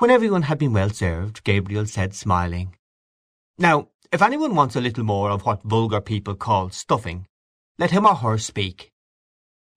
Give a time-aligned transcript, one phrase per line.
[0.00, 2.74] When everyone had been well served, Gabriel said, smiling,
[3.58, 7.26] "Now, if any one wants a little more of what vulgar people call stuffing,
[7.76, 8.94] let him or her speak."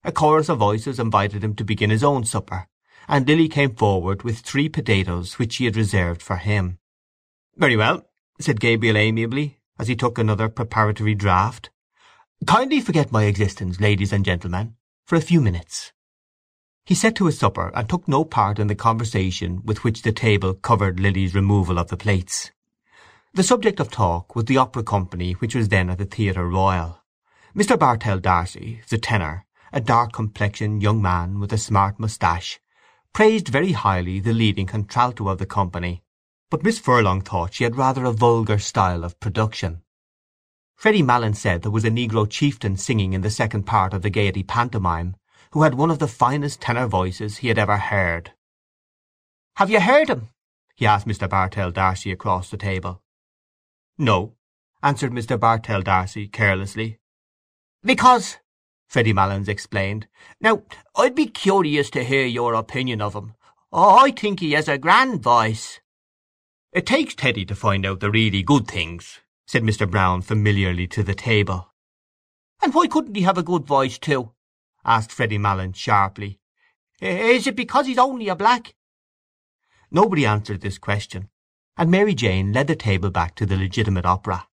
[0.05, 2.69] A chorus of voices invited him to begin his own supper,
[3.05, 6.79] and Lily came forward with three potatoes which she had reserved for him.
[7.57, 8.09] "Very well,"
[8.39, 11.69] said Gabriel amiably, as he took another preparatory draught.
[12.47, 15.91] "Kindly forget my existence, ladies and gentlemen, for a few minutes."
[16.85, 20.11] He set to his supper, and took no part in the conversation with which the
[20.11, 22.51] table covered Lily's removal of the plates.
[23.33, 26.99] The subject of talk was the opera company which was then at the Theatre Royal.
[27.55, 27.79] Mr.
[27.79, 32.59] Bartell D'Arcy, the tenor, a dark-complexioned young man with a smart moustache,
[33.13, 36.03] praised very highly the leading contralto of the company,
[36.49, 39.81] but Miss Furlong thought she had rather a vulgar style of production.
[40.75, 44.09] Freddy Malins said there was a negro chieftain singing in the second part of the
[44.09, 45.15] Gaiety pantomime,
[45.53, 48.33] who had one of the finest tenor voices he had ever heard.
[49.57, 50.29] "Have you heard him?"
[50.75, 51.29] he asked Mr.
[51.29, 53.03] Bartell D'Arcy across the table.
[53.95, 54.35] "No,"
[54.81, 55.39] answered Mr.
[55.39, 56.99] Bartell D'Arcy carelessly.
[57.83, 58.37] "Because
[58.87, 60.07] Freddy Malins explained.
[60.41, 60.63] Now,
[60.95, 63.35] I'd be curious to hear your opinion of him.
[63.71, 65.81] I think he has a grand voice."
[66.71, 69.87] "It takes Teddy to find out the really good things," said Mr.
[69.87, 71.71] Brown familiarly to the table.
[72.63, 74.32] "And why couldn't he have a good voice too?"
[74.85, 76.39] Asked Freddy Malins sharply.
[77.01, 78.75] "Is it because he's only a black?"
[79.91, 81.29] Nobody answered this question,
[81.77, 84.47] and Mary Jane led the table back to the legitimate opera.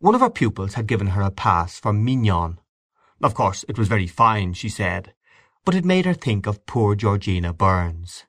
[0.00, 2.60] One of her pupils had given her a pass for Mignon.
[3.20, 5.14] Of course it was very fine, she said,
[5.64, 8.24] but it made her think of poor Georgina Burns.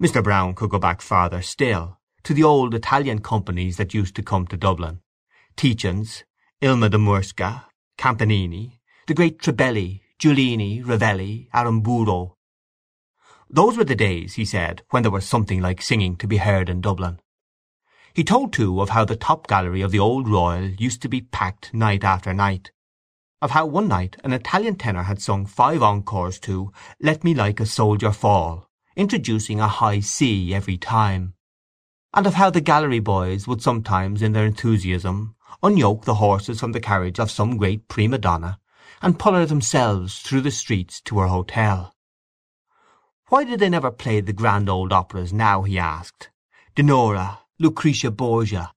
[0.00, 0.24] Mr.
[0.24, 4.46] Brown could go back farther still, to the old Italian companies that used to come
[4.46, 5.02] to Dublin:
[5.56, 6.24] Tietjens,
[6.62, 7.66] Ilma de Murzka,
[7.98, 12.34] Campanini, the great Trebelli, Giuglini, Ravelli, Aramburo.
[13.48, 16.68] Those were the days, he said, when there was something like singing to be heard
[16.68, 17.20] in Dublin.
[18.12, 21.22] He told too of how the top gallery of the old Royal used to be
[21.22, 22.70] packed night after night,
[23.40, 26.70] of how one night an Italian tenor had sung five encores to
[27.00, 31.32] "Let me like a soldier fall," introducing a high C every time;
[32.12, 36.72] and of how the gallery boys would sometimes in their enthusiasm unyoke the horses from
[36.72, 38.60] the carriage of some great prima donna,
[39.02, 41.94] and pull her themselves through the streets to her hotel.
[43.28, 46.30] Why did they never play the grand old operas now, he asked,
[46.74, 48.72] Dinorah, Lucretia Borgia?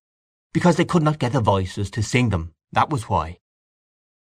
[0.54, 3.40] Because they could not get the voices to sing them, that was why.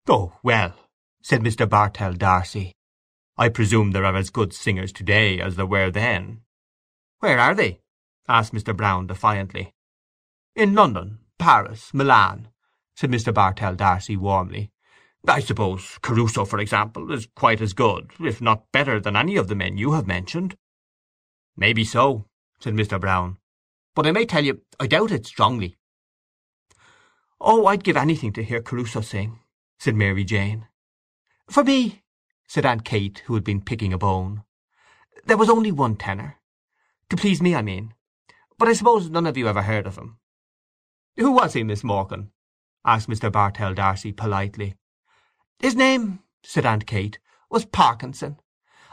[0.07, 0.75] "Oh, well,"
[1.23, 1.67] said Mr.
[1.67, 2.75] Bartell D'Arcy,
[3.39, 6.43] "I presume there are as good singers to day as there were then."
[7.21, 7.81] "Where are they?"
[8.29, 8.77] asked Mr.
[8.77, 9.73] Brown defiantly.
[10.55, 12.51] "In London, Paris, Milan,"
[12.95, 13.33] said Mr.
[13.33, 14.71] Bartell D'Arcy warmly.
[15.27, 19.49] "I suppose Caruso, for example, is quite as good, if not better, than any of
[19.49, 20.57] the men you have mentioned."
[21.57, 22.29] "Maybe so,"
[22.61, 23.01] said Mr.
[23.01, 23.39] Brown.
[23.95, 25.77] "But I may tell you I doubt it strongly."
[27.41, 29.41] "Oh, I'd give anything to hear Caruso sing
[29.85, 30.67] said Mary Jane.
[31.51, 32.03] "For me,"
[32.47, 34.45] said Aunt Kate, who had been picking a bone.
[35.25, 36.41] "There was only one tenor.
[37.11, 37.93] To please me, I mean.
[38.57, 40.19] But I suppose none of you ever heard of him."
[41.17, 42.31] "Who was he, Miss Morkan?"
[42.85, 43.31] asked Mr.
[43.31, 44.75] Bartell D'Arcy politely.
[45.59, 47.19] "His name," said Aunt Kate,
[47.51, 48.39] "was Parkinson.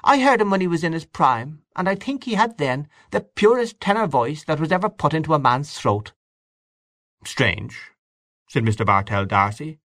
[0.03, 2.87] I heard him when he was in his prime, and I think he had then
[3.11, 6.13] the purest tenor voice that was ever put into a man's throat."
[7.23, 7.91] "Strange,"
[8.47, 8.85] said Mr.
[8.85, 9.79] Bartell D'Arcy.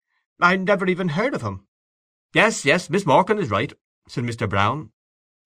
[0.40, 1.66] I never even heard of him."
[2.34, 3.72] "Yes, yes, Miss Morkan is right,"
[4.06, 4.48] said Mr.
[4.48, 4.92] Brown.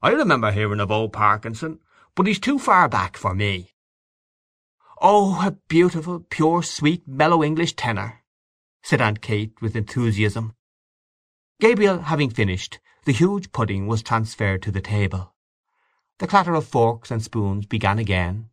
[0.03, 1.81] "I remember hearing of old Parkinson,
[2.15, 3.75] but he's too far back for me."
[5.01, 8.25] "Oh, a beautiful, pure, sweet, mellow English tenor!"
[8.83, 10.56] said Aunt Kate with enthusiasm.
[11.59, 15.33] Gabriel having finished, the huge pudding was transferred to the table.
[16.19, 18.50] The clatter of forks and spoons began again.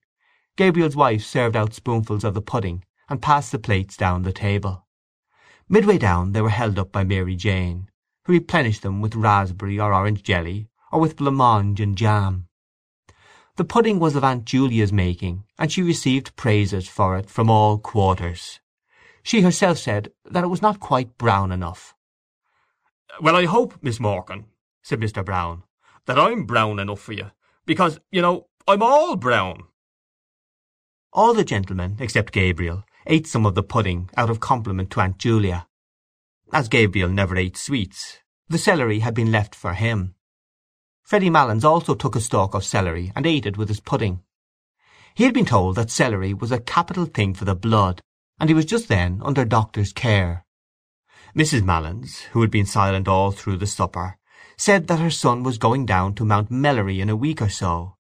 [0.56, 4.86] Gabriel's wife served out spoonfuls of the pudding, and passed the plates down the table.
[5.68, 7.90] Midway down they were held up by Mary Jane,
[8.24, 12.48] who replenished them with raspberry or orange jelly, or with blancmange and jam.
[13.58, 17.80] The pudding was of Aunt Julia's making, and she received praises for it from all
[17.80, 18.62] quarters.
[19.24, 21.94] She herself said that it was not quite brown enough.
[23.22, 24.46] "Well, I hope, Miss Morkan,"
[24.82, 25.24] said Mr.
[25.24, 25.64] Brown,
[26.06, 27.32] "that I'm brown enough for you,
[27.66, 29.64] because, you know, I'm all brown."
[31.12, 35.20] All the gentlemen, except Gabriel, ate some of the pudding out of compliment to Aunt
[35.20, 35.68] Julia.
[36.52, 40.16] As Gabriel never ate sweets, the celery had been left for him.
[41.04, 44.24] Freddy Malins also took a stalk of celery and ate it with his pudding.
[45.14, 48.02] He had been told that celery was a capital thing for the blood,
[48.40, 50.43] and he was just then under doctor's care.
[51.36, 51.64] Mrs.
[51.64, 54.20] Malins, who had been silent all through the supper,
[54.56, 57.98] said that her son was going down to Mount Melleray in a week or so.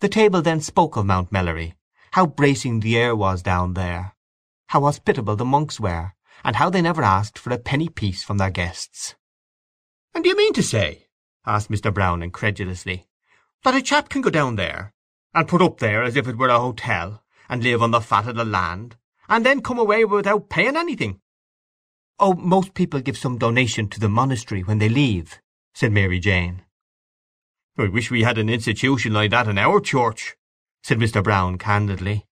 [0.00, 1.74] The table then spoke of Mount Melleray,
[2.12, 4.16] how bracing the air was down there,
[4.68, 8.38] how hospitable the monks were, and how they never asked for a penny piece from
[8.38, 9.16] their guests.
[10.14, 11.08] "And do you mean to say,"
[11.44, 11.92] asked Mr.
[11.92, 13.06] Brown incredulously,
[13.64, 14.94] "that a chap can go down there,
[15.34, 18.26] and put up there as if it were a hotel, and live on the fat
[18.26, 18.96] of the land,
[19.28, 21.20] and then come away without paying anything?"
[22.22, 25.40] "Oh, most people give some donation to the monastery when they leave,"
[25.72, 26.66] said Mary Jane.
[27.78, 30.36] "I wish we had an institution like that in our church,"
[30.82, 31.24] said Mr.
[31.24, 32.26] Brown candidly.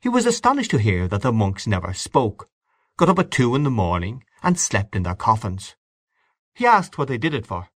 [0.00, 2.50] He was astonished to hear that the monks never spoke,
[2.96, 5.76] got up at two in the morning, and slept in their coffins.
[6.52, 7.68] He asked what they did it for.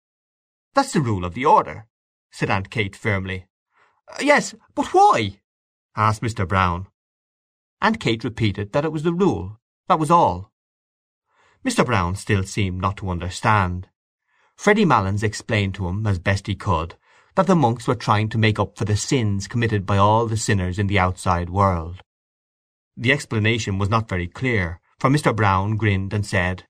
[0.73, 1.85] "That's the rule of the order,"
[2.31, 3.45] said Aunt Kate firmly.
[4.07, 5.41] Uh, "Yes, but why?"
[5.95, 6.47] asked Mr.
[6.47, 6.87] Brown.
[7.81, 10.50] Aunt Kate repeated that it was the rule, that was all.
[11.63, 11.85] Mr.
[11.85, 13.87] Brown still seemed not to understand.
[14.55, 16.95] Freddy Malins explained to him, as best he could,
[17.35, 20.37] that the monks were trying to make up for the sins committed by all the
[20.37, 22.01] sinners in the outside world.
[22.97, 25.35] The explanation was not very clear, for Mr.
[25.35, 26.67] Brown grinned and said,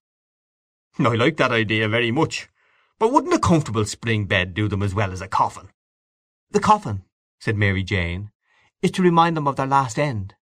[0.99, 2.49] "I like that idea very much,
[2.99, 5.69] but wouldn't a comfortable spring bed do them as well as a coffin?"
[6.51, 7.05] "The coffin,"
[7.39, 8.31] said Mary Jane,
[8.81, 10.35] "is to remind them of their last end."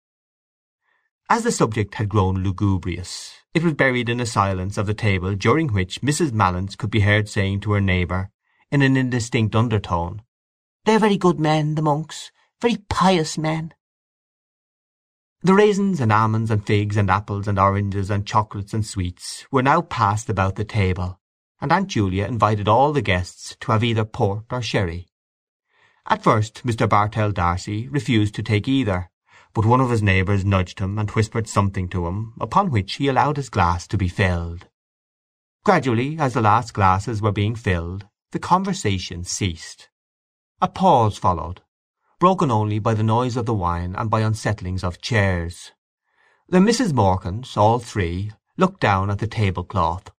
[1.29, 5.35] As the subject had grown lugubrious, it was buried in a silence of the table
[5.35, 6.31] during which Mrs.
[6.31, 8.29] Malins could be heard saying to her neighbour,
[8.71, 10.21] in an indistinct undertone,
[10.85, 12.31] "They are very good men, the monks,
[12.61, 13.73] very pious men.
[15.41, 19.63] The raisins and almonds and figs and apples and oranges and chocolates and sweets were
[19.63, 21.19] now passed about the table,
[21.59, 25.09] and Aunt Julia invited all the guests to have either port or sherry.
[26.05, 26.87] At first Mr.
[26.87, 29.11] Bartell D'Arcy refused to take either,
[29.57, 33.09] but one of his neighbours nudged him and whispered something to him, upon which he
[33.09, 34.69] allowed his glass to be filled.
[35.65, 39.89] Gradually, as the last glasses were being filled, the conversation ceased.
[40.61, 41.63] A pause followed,
[42.21, 45.73] broken only by the noise of the wine and by unsettlings of chairs.
[46.51, 50.11] The Misses Morkans, all three, looked down at the tablecloth.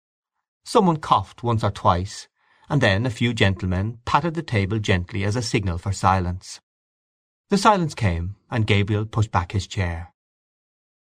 [0.65, 2.27] Some one coughed once or twice,
[2.71, 6.63] and then a few gentlemen patted the table gently as a signal for silence.
[7.49, 10.13] The silence came, and Gabriel pushed back his chair.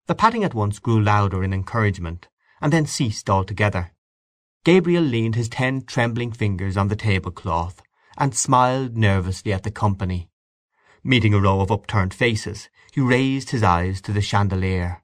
[0.06, 2.28] The patting at once grew louder in encouragement,
[2.60, 3.92] and then ceased altogether.
[4.62, 7.80] Gabriel leaned his ten trembling fingers on the tablecloth,
[8.18, 10.28] and smiled nervously at the company.
[11.02, 15.02] Meeting a row of upturned faces, he raised his eyes to the chandelier.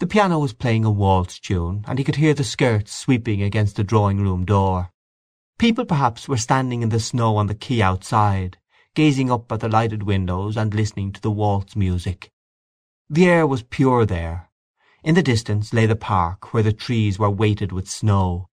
[0.00, 3.76] The piano was playing a waltz tune, and he could hear the skirts sweeping against
[3.76, 4.90] the drawing-room door.
[5.58, 8.58] People perhaps were standing in the snow on the quay outside,
[8.96, 12.32] gazing up at the lighted windows and listening to the waltz music.
[13.10, 14.50] The air was pure there.
[15.04, 18.48] In the distance lay the park, where the trees were weighted with snow.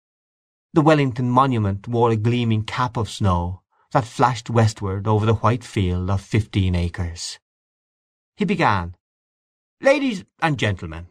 [0.74, 3.62] The Wellington Monument wore a gleaming cap of snow,
[3.94, 7.40] that flashed westward over the white field of fifteen acres.
[8.36, 8.95] He began,
[9.80, 11.07] "Ladies and gentlemen,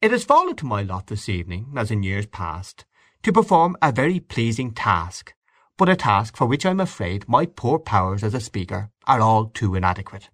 [0.00, 2.86] it has fallen to my lot this evening, as in years past,
[3.24, 5.34] to perform a very pleasing task,
[5.78, 9.22] but a task for which I am afraid my poor powers as a speaker are
[9.22, 10.28] all too inadequate."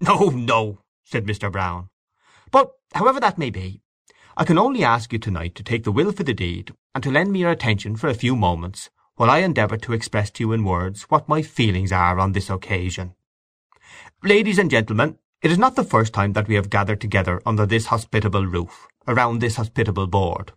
[0.00, 1.50] "No, no," said Mr.
[1.50, 1.88] Brown.
[2.52, 3.80] "But however that may be,
[4.36, 7.02] I can only ask you to night to take the will for the deed, and
[7.02, 10.44] to lend me your attention for a few moments while I endeavour to express to
[10.44, 13.14] you in words what my feelings are on this occasion.
[14.22, 17.66] Ladies and gentlemen, it is not the first time that we have gathered together under
[17.66, 20.52] this hospitable roof, around this hospitable board.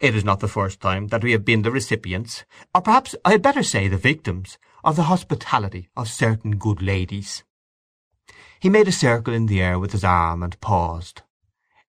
[0.00, 3.32] It is not the first time that we have been the recipients, or perhaps I
[3.32, 7.42] had better say the victims, of the hospitality of certain good ladies.
[8.60, 11.22] He made a circle in the air with his arm and paused.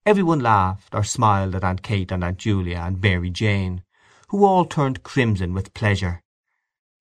[0.07, 3.83] Every one laughed or smiled at Aunt Kate and Aunt Julia and Mary Jane,
[4.29, 6.23] who all turned crimson with pleasure.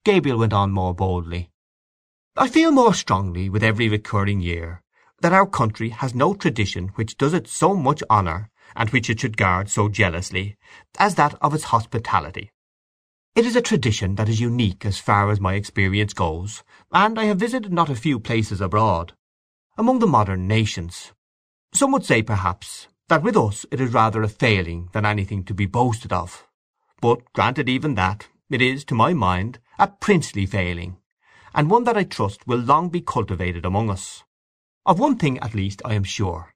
[0.04, 1.50] Gabriel went on more boldly.
[2.36, 4.84] I feel more strongly with every recurring year
[5.22, 9.20] that our country has no tradition which does it so much honour, and which it
[9.20, 10.58] should guard so jealously,
[10.98, 12.52] as that of its hospitality.
[13.36, 17.26] It is a tradition that is unique as far as my experience goes, and I
[17.26, 19.14] have visited not a few places abroad,
[19.78, 21.14] among the modern nations.
[21.74, 25.54] Some would say, perhaps, that with us it is rather a failing than anything to
[25.54, 26.48] be boasted of.
[27.00, 30.98] But, granted even that, it is, to my mind, a princely failing,
[31.54, 34.24] and one that I trust will long be cultivated among us.
[34.86, 36.54] Of one thing at least I am sure.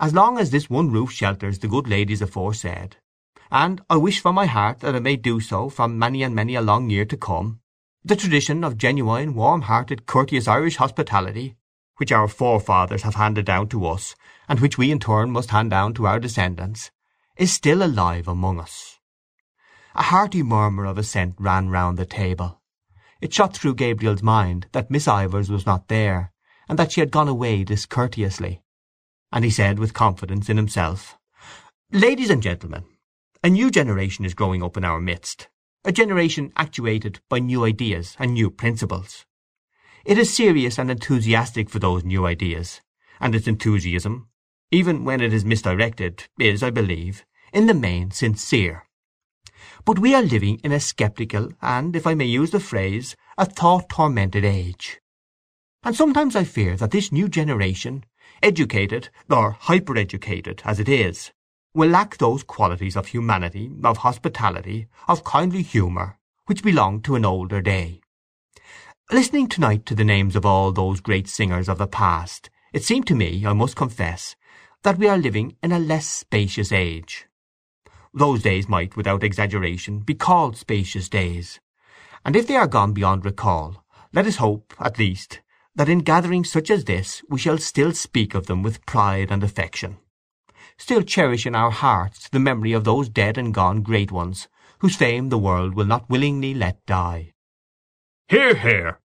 [0.00, 2.96] As long as this one roof shelters the good ladies aforesaid,
[3.50, 6.56] and I wish from my heart that it may do so for many and many
[6.56, 7.60] a long year to come,
[8.04, 11.56] the tradition of genuine, warm-hearted, courteous Irish hospitality,
[11.98, 14.16] which our forefathers have handed down to us,
[14.48, 16.90] and which we in turn must hand down to our descendants,
[17.36, 18.98] is still alive among us.
[19.94, 22.60] A hearty murmur of assent ran round the table.
[23.20, 26.32] It shot through Gabriel's mind that Miss Ivors was not there,
[26.68, 28.63] and that she had gone away discourteously.
[29.34, 31.18] And he said with confidence in himself,
[31.90, 32.84] Ladies and gentlemen,
[33.42, 35.48] a new generation is growing up in our midst,
[35.84, 39.26] a generation actuated by new ideas and new principles.
[40.04, 42.80] It is serious and enthusiastic for those new ideas,
[43.18, 44.28] and its enthusiasm,
[44.70, 48.86] even when it is misdirected, is, I believe, in the main sincere.
[49.84, 53.46] But we are living in a sceptical and, if I may use the phrase, a
[53.46, 55.00] thought-tormented age.
[55.82, 58.04] And sometimes I fear that this new generation,
[58.44, 61.32] educated, or hyper-educated, as it is,
[61.72, 67.24] will lack those qualities of humanity, of hospitality, of kindly humour, which belong to an
[67.24, 68.02] older day.
[69.10, 73.06] Listening tonight to the names of all those great singers of the past, it seemed
[73.06, 74.36] to me, I must confess,
[74.82, 77.26] that we are living in a less spacious age.
[78.12, 81.60] Those days might, without exaggeration, be called spacious days,
[82.26, 85.40] and if they are gone beyond recall, let us hope, at least,
[85.76, 89.42] that in gatherings such as this we shall still speak of them with pride and
[89.42, 89.98] affection,
[90.78, 94.96] still cherish in our hearts the memory of those dead and gone great ones whose
[94.96, 97.32] fame the world will not willingly let die.
[98.28, 99.00] "Hear, hear!"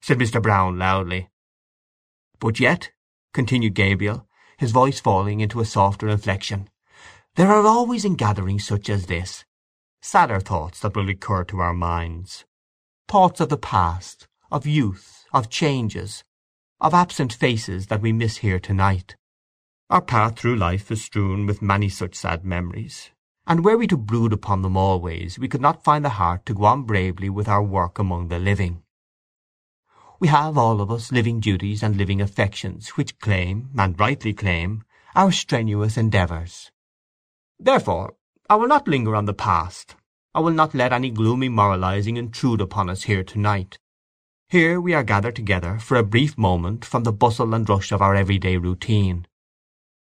[0.00, 0.40] said Mr.
[0.40, 1.30] Brown loudly.
[2.38, 2.90] But yet,
[3.32, 4.28] continued Gabriel,
[4.58, 6.68] his voice falling into a softer inflection,
[7.36, 9.44] there are always in gatherings such as this
[10.00, 12.44] sadder thoughts that will recur to our minds,
[13.08, 16.22] thoughts of the past, of youth, of changes,
[16.80, 19.16] of absent faces that we miss here to-night.
[19.90, 23.10] Our path through life is strewn with many such sad memories,
[23.44, 26.54] and were we to brood upon them always we could not find the heart to
[26.54, 28.84] go on bravely with our work among the living.
[30.20, 34.84] We have, all of us, living duties and living affections which claim, and rightly claim,
[35.16, 36.70] our strenuous endeavours.
[37.58, 38.14] Therefore
[38.48, 39.96] I will not linger on the past.
[40.32, 43.78] I will not let any gloomy moralizing intrude upon us here to-night.
[44.48, 48.02] Here we are gathered together for a brief moment from the bustle and rush of
[48.02, 49.26] our everyday routine.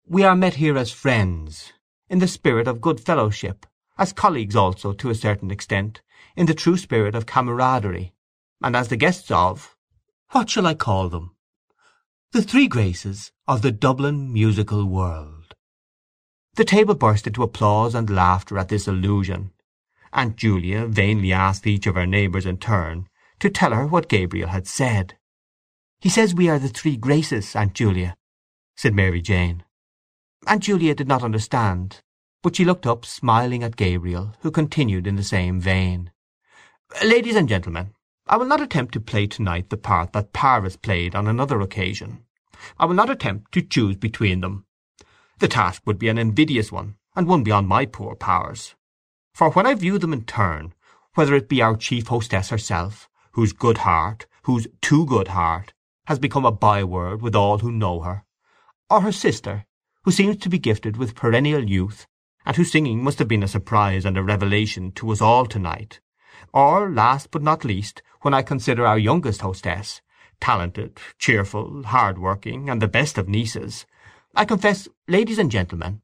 [0.06, 1.72] We are met here as friends,
[2.10, 3.66] in the spirit of good fellowship,
[3.98, 6.02] as colleagues also, to a certain extent,
[6.36, 8.14] in the true spirit of camaraderie,
[8.62, 11.36] and as the guests of—what shall I call them?
[12.32, 15.56] The three graces of the Dublin musical world.
[16.56, 19.52] The table burst into applause and laughter at this allusion.
[20.12, 23.08] Aunt Julia vainly asked each of her neighbours in turn
[23.40, 25.18] to tell her what Gabriel had said.
[26.00, 28.16] "He says we are the three Graces, Aunt Julia,"
[28.76, 29.64] said Mary Jane.
[30.46, 32.02] Aunt Julia did not understand,
[32.42, 36.12] but she looked up smiling at Gabriel, who continued in the same vein.
[37.04, 37.94] "Ladies and gentlemen,
[38.28, 42.26] I will not attempt to play to-night the part that Paris played on another occasion.
[42.80, 44.66] I will not attempt to choose between them.
[45.40, 48.76] The task would be an invidious one, and one beyond my poor powers.
[49.34, 50.74] For when I view them in turn,
[51.14, 55.72] whether it be our chief hostess herself, whose good heart, whose too good heart,
[56.08, 58.26] has become a byword with all who know her,
[58.90, 59.64] or her sister,
[60.06, 62.08] who seems to be gifted with perennial youth,
[62.48, 66.00] and whose singing must have been a surprise and a revelation to us all to-night,
[66.52, 70.02] or, last but not least, when I consider our youngest hostess,
[70.42, 73.86] talented, cheerful, hard-working, and the best of nieces,
[74.34, 76.02] I confess, ladies and gentlemen,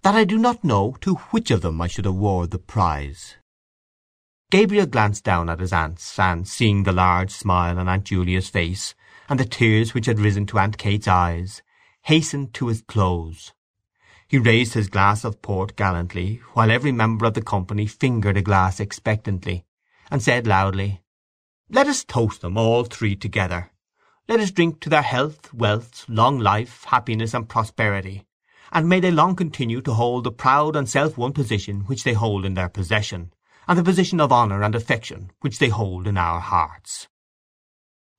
[0.00, 3.36] that I do not know to which of them I should award the prize.
[4.50, 8.96] Gabriel glanced down at his aunts, and, seeing the large smile on Aunt Julia's face,
[9.28, 11.62] and the tears which had risen to Aunt Kate's eyes,
[12.02, 13.52] hastened to his close.
[14.26, 18.42] He raised his glass of port gallantly, while every member of the company fingered a
[18.42, 19.64] glass expectantly,
[20.10, 21.00] and said loudly,
[21.68, 23.70] "Let us toast them, all three together.
[24.28, 28.26] Let us drink to their health, wealth, long life, happiness, and prosperity,
[28.72, 32.44] and may they long continue to hold the proud and self-won position which they hold
[32.44, 33.32] in their possession,
[33.70, 37.06] and the position of honour and affection which they hold in our hearts."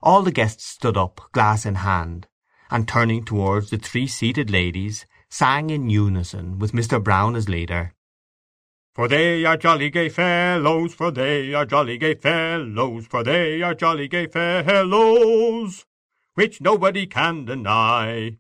[0.01, 2.29] All the guests stood up, glass in hand,
[2.72, 7.03] and turning towards the three seated ladies, sang in unison, with Mr.
[7.03, 7.93] Brown as leader,
[8.93, 13.74] For they are jolly gay fellows, for they are jolly gay fellows, for they are
[13.74, 15.86] jolly gay fellows,
[16.34, 18.38] which nobody can deny.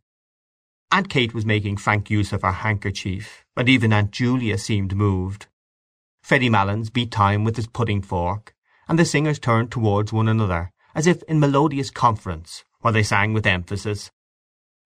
[0.91, 5.47] Aunt Kate was making frank use of her handkerchief, and even Aunt Julia seemed moved.
[6.31, 8.55] Freddy Malins beat time with his pudding fork,
[8.87, 13.33] and the singers turned towards one another, as if in melodious conference, while they sang
[13.33, 14.11] with emphasis,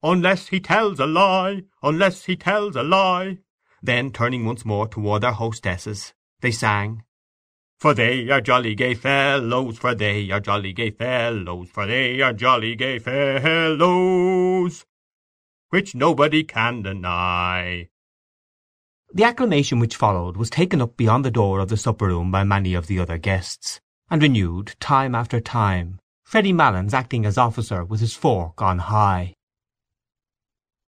[0.01, 3.37] Unless he tells a lie, unless he tells a lie.
[3.79, 7.03] Then, turning once more toward their hostesses, they sang,
[7.77, 12.33] For they are jolly gay fellows, for they are jolly gay fellows, for they are
[12.33, 14.83] jolly gay fellows,
[15.69, 17.89] which nobody can deny.
[19.15, 22.43] The acclamation which followed was taken up beyond the door of the supper room by
[22.43, 23.79] many of the other guests,
[24.09, 29.33] and renewed time after time, Freddy Malins acting as officer with his fork on high.